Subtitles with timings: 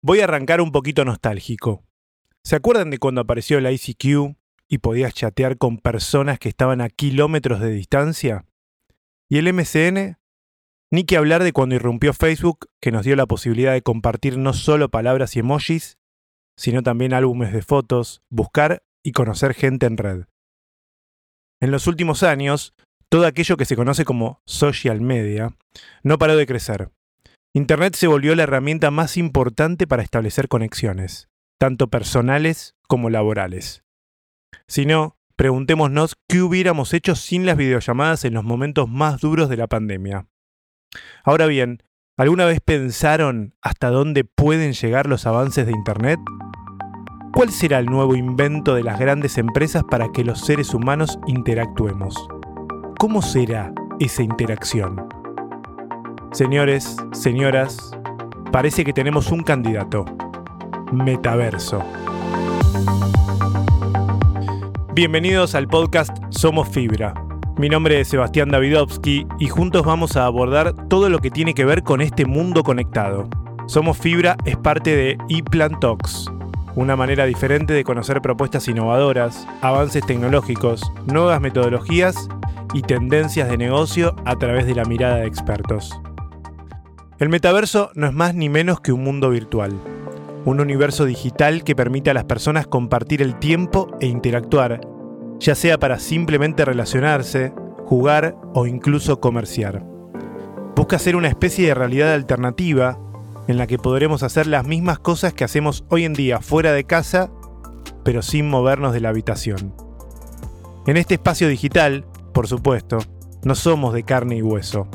[0.00, 1.82] Voy a arrancar un poquito nostálgico.
[2.44, 4.36] ¿Se acuerdan de cuando apareció la ICQ
[4.68, 8.44] y podías chatear con personas que estaban a kilómetros de distancia?
[9.28, 10.16] ¿Y el MCN?
[10.92, 14.52] Ni que hablar de cuando irrumpió Facebook, que nos dio la posibilidad de compartir no
[14.52, 15.98] solo palabras y emojis,
[16.56, 20.24] sino también álbumes de fotos, buscar y conocer gente en red.
[21.60, 22.72] En los últimos años,
[23.08, 25.56] todo aquello que se conoce como social media
[26.04, 26.92] no paró de crecer.
[27.58, 31.28] Internet se volvió la herramienta más importante para establecer conexiones,
[31.58, 33.82] tanto personales como laborales.
[34.68, 39.56] Si no, preguntémonos qué hubiéramos hecho sin las videollamadas en los momentos más duros de
[39.56, 40.28] la pandemia.
[41.24, 41.82] Ahora bien,
[42.16, 46.20] ¿alguna vez pensaron hasta dónde pueden llegar los avances de Internet?
[47.34, 52.14] ¿Cuál será el nuevo invento de las grandes empresas para que los seres humanos interactuemos?
[53.00, 55.17] ¿Cómo será esa interacción?
[56.32, 57.90] Señores, señoras,
[58.52, 60.04] parece que tenemos un candidato.
[60.92, 61.82] Metaverso.
[64.92, 67.14] Bienvenidos al podcast Somos Fibra.
[67.56, 71.64] Mi nombre es Sebastián Davidovsky y juntos vamos a abordar todo lo que tiene que
[71.64, 73.26] ver con este mundo conectado.
[73.66, 76.30] Somos Fibra es parte de ePlan Talks,
[76.74, 82.28] una manera diferente de conocer propuestas innovadoras, avances tecnológicos, nuevas metodologías
[82.74, 85.98] y tendencias de negocio a través de la mirada de expertos.
[87.18, 89.72] El metaverso no es más ni menos que un mundo virtual,
[90.44, 94.80] un universo digital que permite a las personas compartir el tiempo e interactuar,
[95.40, 97.52] ya sea para simplemente relacionarse,
[97.86, 99.84] jugar o incluso comerciar.
[100.76, 103.00] Busca ser una especie de realidad alternativa
[103.48, 106.84] en la que podremos hacer las mismas cosas que hacemos hoy en día fuera de
[106.84, 107.32] casa,
[108.04, 109.74] pero sin movernos de la habitación.
[110.86, 112.98] En este espacio digital, por supuesto,
[113.42, 114.86] no somos de carne y hueso.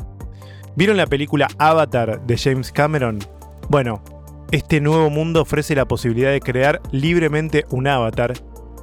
[0.76, 3.20] ¿Vieron la película Avatar de James Cameron?
[3.68, 4.02] Bueno,
[4.50, 8.34] este nuevo mundo ofrece la posibilidad de crear libremente un avatar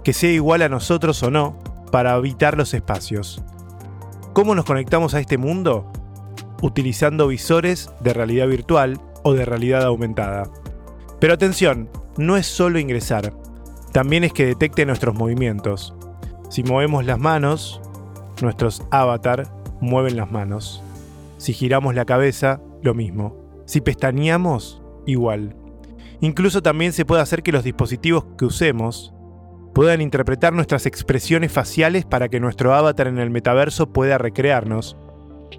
[0.01, 1.59] que sea igual a nosotros o no
[1.91, 3.43] para habitar los espacios.
[4.31, 5.91] ¿Cómo nos conectamos a este mundo?
[6.61, 10.49] Utilizando visores de realidad virtual o de realidad aumentada.
[11.19, 13.33] Pero atención, no es solo ingresar,
[13.91, 15.93] también es que detecte nuestros movimientos.
[16.49, 17.81] Si movemos las manos,
[18.41, 19.51] nuestros avatar
[19.81, 20.81] mueven las manos.
[21.41, 23.63] Si giramos la cabeza, lo mismo.
[23.65, 25.55] Si pestañeamos, igual.
[26.19, 29.11] Incluso también se puede hacer que los dispositivos que usemos
[29.73, 34.97] puedan interpretar nuestras expresiones faciales para que nuestro avatar en el metaverso pueda recrearnos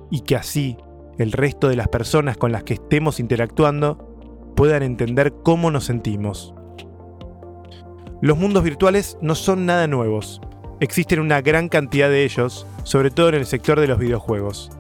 [0.09, 0.77] y que así
[1.19, 6.55] el resto de las personas con las que estemos interactuando puedan entender cómo nos sentimos.
[8.21, 10.41] Los mundos virtuales no son nada nuevos.
[10.79, 14.71] Existen una gran cantidad de ellos, sobre todo en el sector de los videojuegos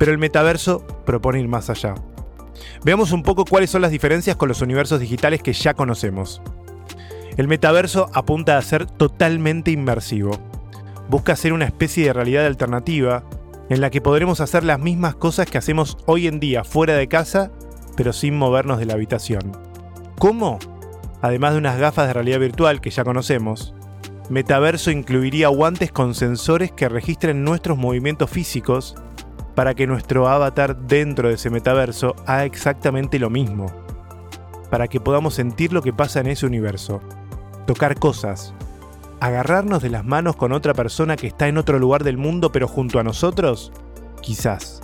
[0.00, 1.94] pero el metaverso propone ir más allá.
[2.82, 6.40] Veamos un poco cuáles son las diferencias con los universos digitales que ya conocemos.
[7.36, 10.30] El metaverso apunta a ser totalmente inmersivo.
[11.10, 13.24] Busca ser una especie de realidad alternativa
[13.68, 17.06] en la que podremos hacer las mismas cosas que hacemos hoy en día fuera de
[17.06, 17.50] casa,
[17.94, 19.52] pero sin movernos de la habitación.
[20.18, 20.58] ¿Cómo?
[21.20, 23.74] Además de unas gafas de realidad virtual que ya conocemos,
[24.30, 28.94] Metaverso incluiría guantes con sensores que registren nuestros movimientos físicos
[29.60, 33.66] para que nuestro avatar dentro de ese metaverso haga exactamente lo mismo,
[34.70, 37.02] para que podamos sentir lo que pasa en ese universo,
[37.66, 38.54] tocar cosas,
[39.20, 42.66] agarrarnos de las manos con otra persona que está en otro lugar del mundo pero
[42.66, 43.70] junto a nosotros,
[44.22, 44.80] quizás.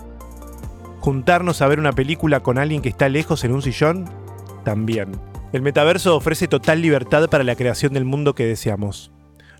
[0.99, 4.05] Juntarnos a ver una película con alguien que está lejos en un sillón,
[4.63, 5.19] también.
[5.53, 9.11] El metaverso ofrece total libertad para la creación del mundo que deseamos.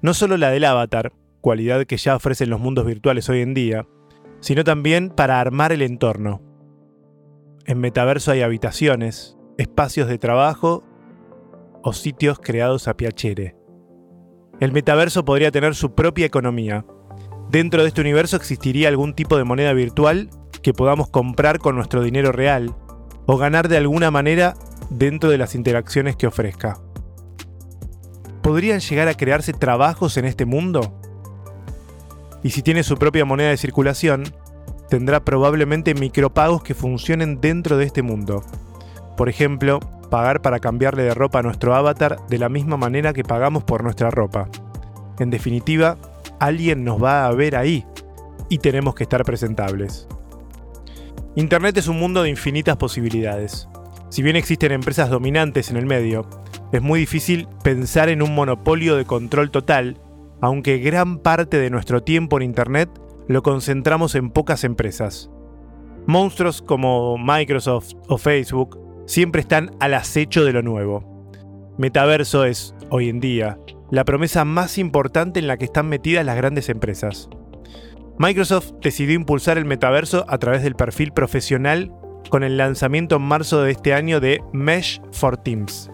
[0.04, 1.12] No solo la del avatar,
[1.42, 3.88] cualidad que ya ofrecen los mundos virtuales hoy en día,
[4.40, 6.42] sino también para armar el entorno.
[7.66, 10.84] En Metaverso hay habitaciones, espacios de trabajo
[11.84, 13.56] o sitios creados a piacere.
[14.60, 16.86] El metaverso podría tener su propia economía.
[17.50, 20.30] Dentro de este universo existiría algún tipo de moneda virtual
[20.64, 22.76] que podamos comprar con nuestro dinero real
[23.28, 24.56] o ganar de alguna manera
[24.90, 26.80] dentro de las interacciones que ofrezca.
[28.42, 31.00] ¿Podrían llegar a crearse trabajos en este mundo?
[32.44, 34.24] Y si tiene su propia moneda de circulación,
[34.90, 38.44] tendrá probablemente micropagos que funcionen dentro de este mundo.
[39.16, 39.80] Por ejemplo,
[40.10, 43.84] pagar para cambiarle de ropa a nuestro avatar de la misma manera que pagamos por
[43.84, 44.50] nuestra ropa.
[45.20, 45.98] En definitiva,
[46.40, 47.86] alguien nos va a ver ahí
[48.50, 50.08] y tenemos que estar presentables.
[51.36, 53.68] Internet es un mundo de infinitas posibilidades.
[54.10, 56.28] Si bien existen empresas dominantes en el medio,
[56.72, 59.98] es muy difícil pensar en un monopolio de control total
[60.42, 62.90] aunque gran parte de nuestro tiempo en Internet
[63.28, 65.30] lo concentramos en pocas empresas.
[66.06, 71.04] Monstruos como Microsoft o Facebook siempre están al acecho de lo nuevo.
[71.78, 73.60] Metaverso es, hoy en día,
[73.92, 77.30] la promesa más importante en la que están metidas las grandes empresas.
[78.18, 81.94] Microsoft decidió impulsar el metaverso a través del perfil profesional
[82.30, 85.92] con el lanzamiento en marzo de este año de Mesh for Teams.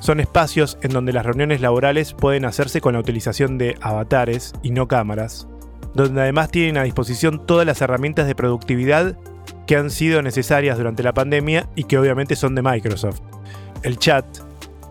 [0.00, 4.70] Son espacios en donde las reuniones laborales pueden hacerse con la utilización de avatares y
[4.70, 5.48] no cámaras,
[5.94, 9.18] donde además tienen a disposición todas las herramientas de productividad
[9.66, 13.20] que han sido necesarias durante la pandemia y que obviamente son de Microsoft.
[13.82, 14.24] El chat,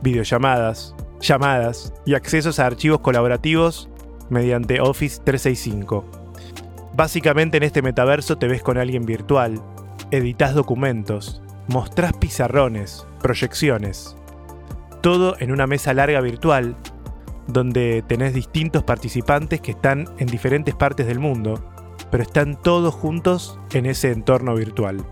[0.02, 3.90] videollamadas, llamadas y accesos a archivos colaborativos
[4.30, 6.06] mediante Office 365.
[6.96, 9.62] Básicamente en este metaverso te ves con alguien virtual,
[10.12, 14.17] editas documentos, mostrás pizarrones, proyecciones.
[15.02, 16.76] Todo en una mesa larga virtual,
[17.48, 21.64] donde tenés distintos participantes que están en diferentes partes del mundo,
[22.12, 25.06] pero están todos juntos en ese entorno virtual.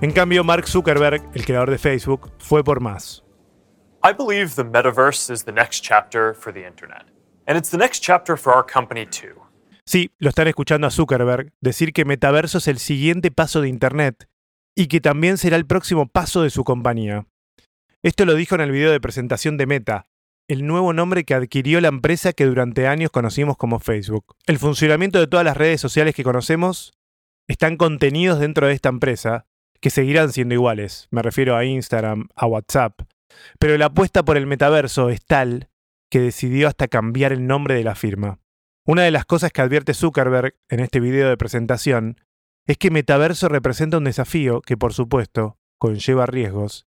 [0.00, 3.22] En cambio, Mark Zuckerberg, el creador de Facebook, fue por más.
[4.02, 7.04] I believe the metaverse is the next chapter for the internet.
[7.46, 9.40] And it's the next chapter for our company too.
[9.84, 14.28] Sí, lo están escuchando a Zuckerberg decir que metaverso es el siguiente paso de Internet
[14.76, 17.26] y que también será el próximo paso de su compañía.
[18.02, 20.06] Esto lo dijo en el video de presentación de Meta,
[20.48, 24.36] el nuevo nombre que adquirió la empresa que durante años conocimos como Facebook.
[24.46, 26.94] El funcionamiento de todas las redes sociales que conocemos
[27.46, 29.44] están contenidos dentro de esta empresa,
[29.82, 31.08] que seguirán siendo iguales.
[31.10, 33.02] Me refiero a Instagram, a WhatsApp.
[33.58, 35.68] Pero la apuesta por el metaverso es tal
[36.10, 38.38] que decidió hasta cambiar el nombre de la firma.
[38.86, 42.18] Una de las cosas que advierte Zuckerberg en este video de presentación
[42.66, 46.86] es que metaverso representa un desafío que, por supuesto, conlleva riesgos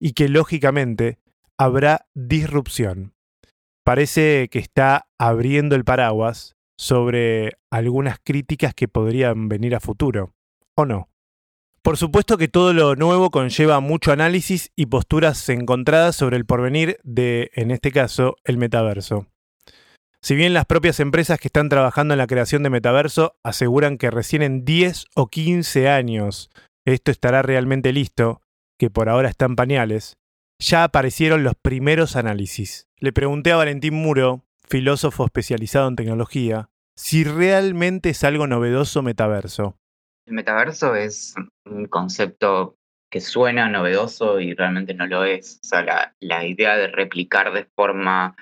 [0.00, 1.18] y que, lógicamente,
[1.58, 3.14] habrá disrupción.
[3.84, 10.32] Parece que está abriendo el paraguas sobre algunas críticas que podrían venir a futuro,
[10.76, 11.08] ¿o no?
[11.82, 16.98] Por supuesto que todo lo nuevo conlleva mucho análisis y posturas encontradas sobre el porvenir
[17.02, 19.26] de, en este caso, el metaverso.
[20.22, 24.10] Si bien las propias empresas que están trabajando en la creación de metaverso aseguran que
[24.10, 26.48] recién en 10 o 15 años
[26.86, 28.40] esto estará realmente listo,
[28.78, 30.16] que por ahora están pañales,
[30.58, 32.88] ya aparecieron los primeros análisis.
[32.98, 39.76] Le pregunté a Valentín Muro, filósofo especializado en tecnología, si realmente es algo novedoso metaverso.
[40.26, 41.34] El metaverso es
[41.66, 42.76] un concepto
[43.10, 45.60] que suena novedoso y realmente no lo es.
[45.62, 48.34] O sea, la idea de replicar de forma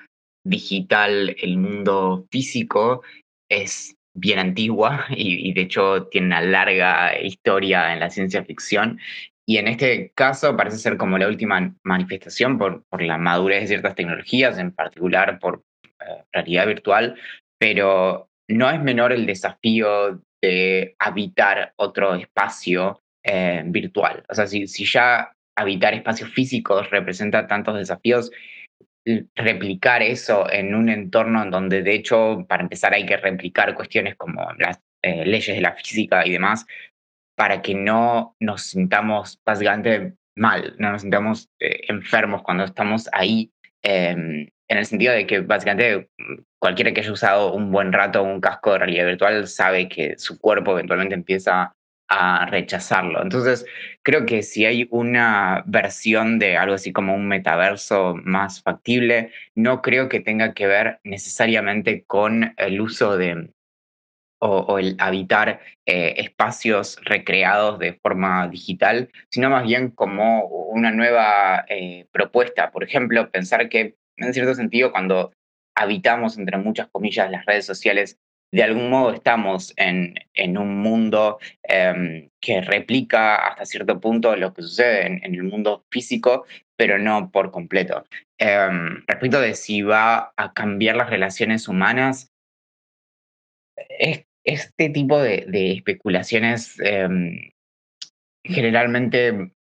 [0.45, 3.03] digital, el mundo físico,
[3.49, 8.99] es bien antigua y, de hecho tiene una larga historia en la ciencia ficción.
[9.45, 13.67] Y en este caso parece ser como la última manifestación por, por la madurez de
[13.67, 15.63] ciertas tecnologías, en particular por
[15.99, 17.15] eh, realidad virtual,
[17.57, 24.23] pero no es menor el desafío de habitar otro espacio eh, virtual.
[24.29, 28.31] O sea, si, si ya habitar espacios físicos representa tantos desafíos,
[29.35, 34.15] replicar eso en un entorno en donde de hecho para empezar hay que replicar cuestiones
[34.15, 36.65] como las eh, leyes de la física y demás
[37.35, 43.51] para que no nos sintamos básicamente mal, no nos sintamos eh, enfermos cuando estamos ahí,
[43.83, 46.09] em, en el sentido de que básicamente
[46.59, 50.39] cualquiera que haya usado un buen rato un casco de realidad virtual sabe que su
[50.39, 51.75] cuerpo eventualmente empieza
[52.09, 53.21] a rechazarlo.
[53.21, 53.65] Entonces,
[54.03, 59.81] creo que si hay una versión de algo así como un metaverso más factible, no
[59.81, 63.49] creo que tenga que ver necesariamente con el uso de
[64.43, 71.65] o, el habitar eh, espacios recreados de forma digital, sino más bien como una nueva
[71.69, 72.71] eh, propuesta.
[72.71, 75.31] Por ejemplo, pensar que en cierto sentido cuando
[75.75, 78.19] habitamos, entre muchas comillas, las redes sociales
[78.51, 84.53] de algún modo estamos en, en un mundo em, que replica hasta cierto punto lo
[84.53, 86.45] que sucede en, el mundo físico,
[86.75, 88.05] pero no por completo.
[88.37, 92.31] Em, respecto de si va a cambiar las relaciones humanas,
[94.45, 97.51] este tipo de, especulaciones em,
[98.43, 99.53] generalmente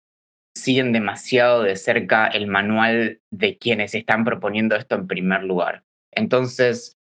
[0.55, 5.83] siguen demasiado de cerca el manual de quienes están proponiendo esto en primer lugar.
[6.13, 6.97] Entonces,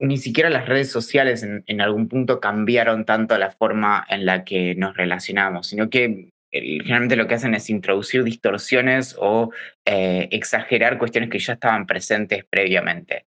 [0.00, 4.74] ni siquiera las redes sociales en, algún punto cambiaron tanto la forma en la que
[4.74, 9.50] nos relacionamos, sino que generalmente lo que hacen es introducir distorsiones o
[9.86, 13.26] eh, exagerar cuestiones que ya estaban presentes previamente.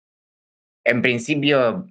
[0.84, 1.86] En principio,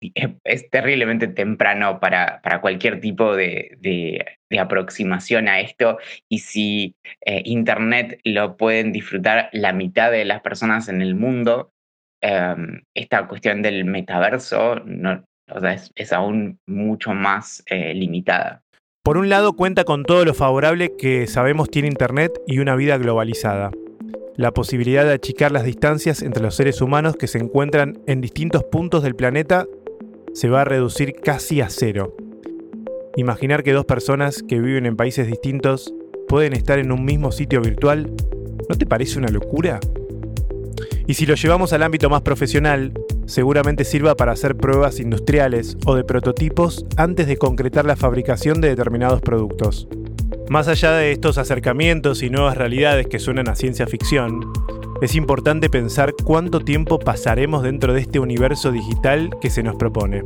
[0.44, 4.24] es terriblemente temprano para, para cualquier tipo de, de,
[4.58, 5.98] aproximación a esto
[6.30, 11.72] y si eh, Internet lo pueden disfrutar la mitad de las personas en el mundo,
[12.22, 15.22] Em, esta cuestión del metaverso no,
[15.94, 18.62] es, aún mucho más eh, limitada.
[19.04, 22.98] Por un lado cuenta con todo lo favorable que sabemos tiene Internet y una vida
[22.98, 23.70] globalizada.
[24.34, 28.64] La posibilidad de achicar las distancias entre los seres humanos que se encuentran en distintos
[28.64, 29.66] puntos del planeta
[30.36, 32.14] se va a reducir casi a cero.
[33.16, 35.94] Imaginar que dos personas que viven en países distintos
[36.28, 38.12] pueden estar en un mismo sitio virtual,
[38.68, 39.80] ¿no te parece una locura?
[41.06, 42.92] Y si lo llevamos al ámbito más profesional,
[43.24, 48.68] seguramente sirva para hacer pruebas industriales o de prototipos antes de concretar la fabricación de
[48.68, 49.88] determinados productos.
[50.50, 54.52] Más allá de estos acercamientos y nuevas realidades que suenan a ciencia ficción,
[55.00, 60.22] es importante pensar cuánto tiempo pasaremos dentro de este universo digital que se nos propone.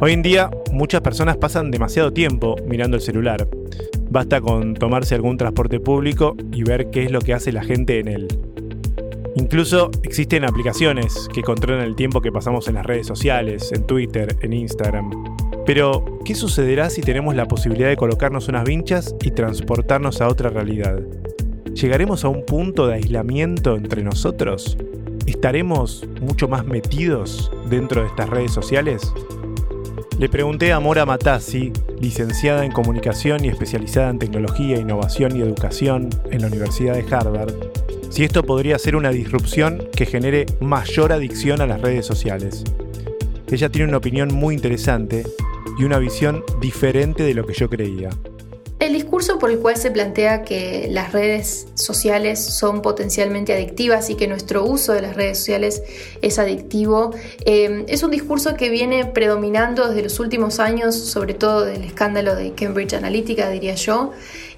[0.00, 3.48] Hoy en día muchas personas pasan demasiado tiempo mirando el celular.
[4.10, 7.98] Basta con tomarse algún transporte público y ver qué es lo que hace la gente
[7.98, 8.28] en él.
[9.34, 14.36] Incluso existen aplicaciones que controlan el tiempo que pasamos en las redes sociales, en Twitter,
[14.40, 15.10] en Instagram.
[15.66, 20.48] Pero, ¿qué sucederá si tenemos la posibilidad de colocarnos unas vinchas y transportarnos a otra
[20.50, 21.02] realidad?
[21.74, 24.76] ¿Llegaremos a un punto de aislamiento entre nosotros?
[25.26, 29.12] ¿Estaremos mucho más metidos dentro de estas redes sociales?
[30.18, 36.10] Le pregunté a Mora Matassi, licenciada en comunicación y especializada en tecnología, innovación y educación
[36.30, 37.54] en la Universidad de Harvard,
[38.10, 42.64] si esto podría ser una disrupción que genere mayor adicción a las redes sociales.
[43.50, 45.24] Ella tiene una opinión muy interesante
[45.78, 48.10] y una visión diferente de lo que yo creía.
[49.08, 54.28] Discurso por el cual se plantea que las redes sociales son potencialmente adictivas y que
[54.28, 55.82] nuestro uso de las redes sociales
[56.20, 57.14] es adictivo
[57.46, 62.36] eh, es un discurso que viene predominando desde los últimos años, sobre todo del escándalo
[62.36, 64.12] de Cambridge Analytica, diría yo,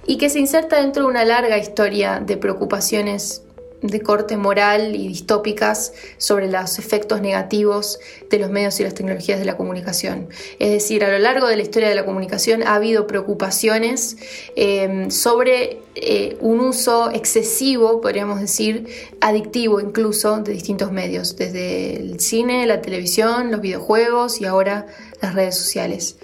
[0.04, 3.44] y que se inserta dentro de una larga historia de preocupaciones
[3.82, 9.38] de corte moral y distópicas sobre los efectos negativos de los medios y las tecnologías
[9.38, 10.28] de la comunicación.
[10.58, 14.16] Es decir, a lo largo de la historia de la comunicación ha habido preocupaciones
[14.56, 18.86] em, sobre eh, un uso excesivo, podríamos decir,
[19.20, 24.86] adictivo incluso, de distintos medios, desde el cine, la televisión, los videojuegos y ahora
[25.20, 26.16] las redes sociales.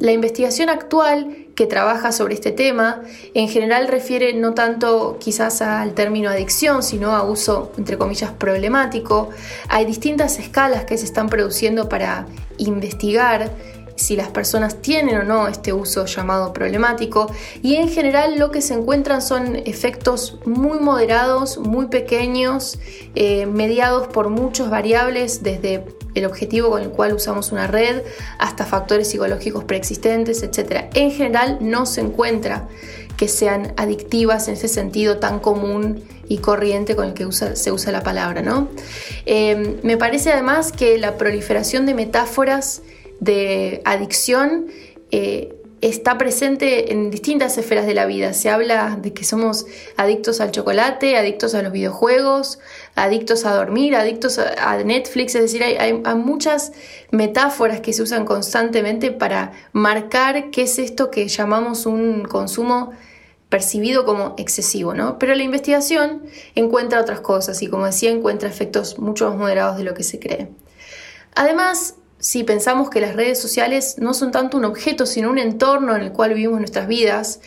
[0.00, 3.02] La investigación actual que trabaja sobre este tema
[3.34, 9.28] en general refiere no tanto quizás al término adicción, sino a uso, entre comillas, problemático.
[9.68, 12.26] Hay distintas escalas que se están produciendo para
[12.56, 13.50] investigar
[14.00, 17.30] si las personas tienen o no este uso llamado problemático
[17.62, 22.78] y en general lo que se encuentran son efectos muy moderados, muy pequeños,
[23.14, 28.02] eh, mediados por muchas variables desde el objetivo con el cual usamos una red
[28.38, 30.86] hasta factores psicológicos preexistentes, etc.
[30.94, 32.68] En general no se encuentra
[33.18, 37.92] que sean adictivas en ese sentido tan común y corriente con el que se usa
[37.92, 38.40] la palabra.
[38.40, 38.68] ¿no?
[39.26, 42.80] Eh, me parece además que la proliferación de metáforas
[43.20, 44.66] de adicción
[45.10, 48.34] eh, está presente en distintas esferas de la vida.
[48.34, 52.58] Se habla de que somos adictos al chocolate, adictos a los videojuegos,
[52.96, 56.72] adictos a dormir, adictos a, Netflix, es decir, hay, muchas
[57.10, 62.90] metáforas que se usan constantemente para marcar qué es esto que llamamos un consumo
[63.48, 65.18] percibido como excesivo, ¿no?
[65.18, 66.22] Pero la investigación
[66.54, 70.20] encuentra otras cosas y como decía, encuentra efectos mucho más moderados de lo que se
[70.20, 70.48] cree.
[71.34, 75.96] Además, si pensamos que las redes sociales no son tanto un objeto, sino un entorno
[75.96, 77.40] en el cual vivimos nuestras vidas,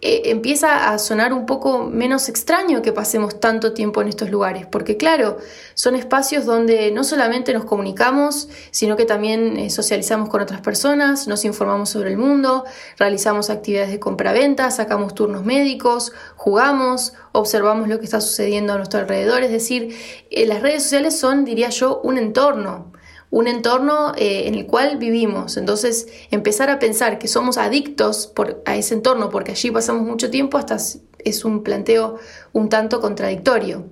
[0.00, 4.64] eh, empieza a sonar un poco menos extraño que pasemos tanto tiempo en estos lugares,
[4.64, 5.38] porque claro,
[5.74, 11.26] son espacios donde no solamente nos comunicamos, sino que también eh, socializamos con otras personas,
[11.26, 12.64] nos informamos sobre el mundo,
[12.96, 19.00] realizamos actividades de compra-venta, sacamos turnos médicos, jugamos, observamos lo que está sucediendo a nuestro
[19.00, 19.96] alrededor, es decir,
[20.30, 22.92] eh, las redes sociales son, diría yo, un entorno
[23.30, 25.56] un entorno eh, en el cual vivimos.
[25.56, 28.32] Entonces, empezar a pensar que somos adictos
[28.64, 30.76] a ese entorno porque allí pasamos mucho tiempo hasta
[31.18, 32.18] es un planteo
[32.52, 33.86] un tanto contradictorio.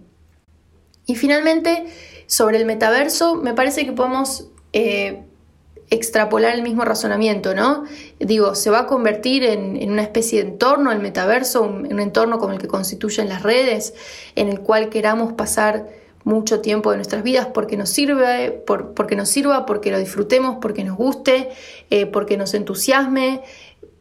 [1.06, 1.86] Y finalmente,
[2.26, 5.22] sobre el metaverso, me parece que podemos eh,
[5.90, 7.84] extrapolar el mismo razonamiento, ¿no?
[8.18, 12.38] Digo, se va a convertir en, una especie de entorno, el metaverso, un, un entorno
[12.38, 13.94] como el que constituyen las redes,
[14.34, 15.88] en el cual queramos pasar
[16.26, 20.82] mucho tiempo de nuestras vidas porque nos sirve, porque nos sirva, porque lo disfrutemos, porque
[20.82, 21.50] nos guste,
[21.88, 23.42] eh, porque nos entusiasme,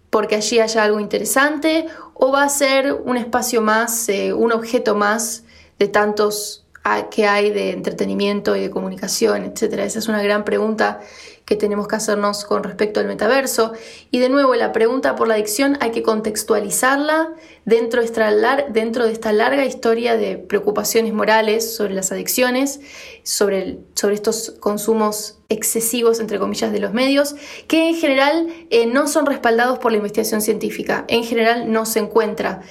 [0.09, 4.95] porque allí haya algo interesante, o va a ser un espacio más, eh, un objeto
[4.95, 5.43] más
[5.77, 6.65] de tantos
[7.11, 9.85] que hay de entretenimiento y de comunicación, etcétera.
[9.85, 11.01] Esa es una gran pregunta
[11.45, 13.73] que tenemos que hacernos con respecto al metaverso.
[14.09, 17.33] Y de nuevo, la pregunta por la adicción hay que contextualizarla
[17.65, 22.81] dentro de esta, larga historia de preocupaciones morales sobre las adicciones,
[23.23, 27.35] sobre, sobre estos consumos excesivos, entre comillas, de los medios,
[27.67, 31.05] que en general eh, no son respaldados por la investigación científica.
[31.07, 32.61] En general no se encuentra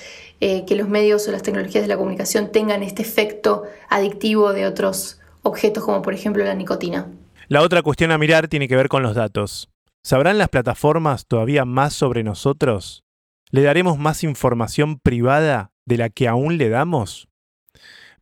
[0.40, 4.66] eh, que los medios o las tecnologías de la comunicación tengan este efecto adictivo de
[4.66, 7.07] otros objetos como por ejemplo la nicotina.
[7.48, 9.68] La otra cuestión a mirar tiene que ver con los datos.
[10.02, 13.04] ¿Sabrán las plataformas todavía más sobre nosotros?
[13.50, 17.28] ¿Le daremos más información privada de la que aún le damos?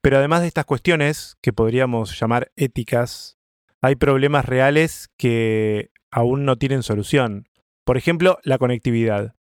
[0.01, 3.39] Pero además de estas cuestiones, que podríamos llamar éticas,
[3.81, 7.49] hay problemas reales que aún no tienen solución.
[7.85, 9.37] Por ejemplo, la conectividad.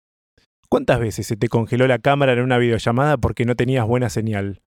[0.69, 4.61] ¿Cuántas veces se te congeló la cámara en una videollamada porque no tenías buena señal?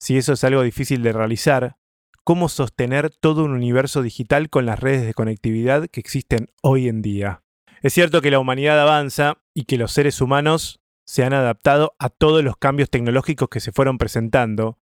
[0.00, 1.76] Si eso es algo difícil de realizar,
[2.24, 7.02] ¿cómo sostener todo un universo digital con las redes de conectividad que existen hoy en
[7.02, 7.42] día?
[7.82, 12.08] Es cierto que la humanidad avanza y que los seres humanos se han adaptado a
[12.08, 14.78] todos los cambios tecnológicos que se fueron presentando,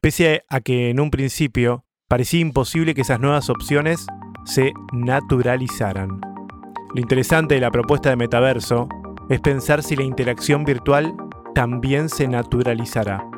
[0.00, 4.06] pese a que en un principio parecía imposible que esas nuevas opciones
[4.44, 6.20] se naturalizaran.
[6.94, 8.88] Lo interesante de la propuesta de metaverso
[9.28, 11.14] es pensar si la interacción virtual
[11.52, 13.28] también se naturalizará.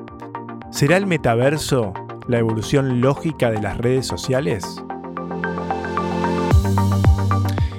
[0.70, 1.94] ¿Será el metaverso
[2.28, 4.82] la evolución lógica de las redes sociales?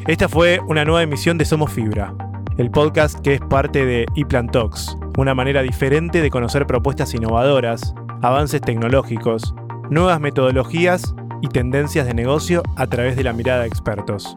[0.08, 2.14] Esta fue una nueva emisión de Somos Fibra,
[2.58, 7.94] el podcast que es parte de ePlan Talks, una manera diferente de conocer propuestas innovadoras,
[8.24, 9.54] avances tecnológicos,
[9.92, 14.36] nuevas metodologías y tendencias de negocio a través de la mirada de expertos.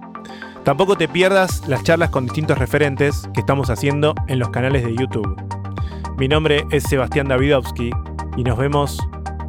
[0.63, 4.95] Tampoco te pierdas las charlas con distintos referentes que estamos haciendo en los canales de
[4.95, 5.37] YouTube.
[6.19, 7.91] Mi nombre es Sebastián Davidovsky
[8.37, 8.99] y nos vemos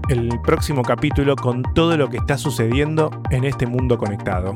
[0.09, 4.55] el próximo capítulo con todo lo que está sucediendo en este mundo conectado.